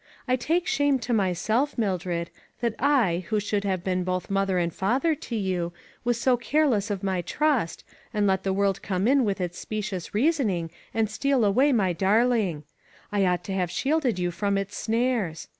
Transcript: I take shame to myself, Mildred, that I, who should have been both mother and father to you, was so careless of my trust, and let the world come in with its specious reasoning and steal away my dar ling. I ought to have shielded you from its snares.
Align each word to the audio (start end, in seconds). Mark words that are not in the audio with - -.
I 0.27 0.35
take 0.35 0.65
shame 0.65 0.97
to 0.97 1.13
myself, 1.13 1.77
Mildred, 1.77 2.31
that 2.61 2.73
I, 2.79 3.25
who 3.29 3.39
should 3.39 3.63
have 3.65 3.83
been 3.83 4.03
both 4.03 4.31
mother 4.31 4.57
and 4.57 4.73
father 4.73 5.13
to 5.13 5.35
you, 5.35 5.73
was 6.03 6.19
so 6.19 6.37
careless 6.37 6.89
of 6.89 7.03
my 7.03 7.21
trust, 7.21 7.83
and 8.11 8.25
let 8.25 8.41
the 8.41 8.51
world 8.51 8.81
come 8.81 9.07
in 9.07 9.23
with 9.25 9.39
its 9.39 9.59
specious 9.59 10.11
reasoning 10.15 10.71
and 10.91 11.07
steal 11.07 11.45
away 11.45 11.71
my 11.71 11.93
dar 11.93 12.25
ling. 12.25 12.63
I 13.11 13.27
ought 13.27 13.43
to 13.43 13.53
have 13.53 13.69
shielded 13.69 14.17
you 14.17 14.31
from 14.31 14.57
its 14.57 14.75
snares. 14.75 15.47